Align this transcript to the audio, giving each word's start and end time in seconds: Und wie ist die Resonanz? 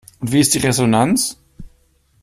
Und 0.19 0.31
wie 0.31 0.39
ist 0.39 0.55
die 0.55 0.57
Resonanz? 0.57 1.37